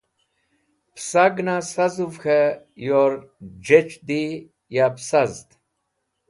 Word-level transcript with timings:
Pẽsagẽna 0.93 1.55
sazũv 1.71 2.13
k̃hẽ 2.21 2.59
yor 2.85 3.11
j̃ec̃h 3.65 3.97
di 4.07 4.21
yab 4.75 4.95
sazd. 5.07 5.49